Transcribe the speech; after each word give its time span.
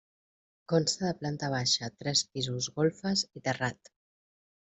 Consta 0.71 1.05
de 1.07 1.11
planta 1.19 1.49
baixa, 1.55 1.91
tres 1.99 2.25
pisos, 2.33 2.71
golfes 2.79 3.25
i 3.41 3.47
terrat. 3.49 3.93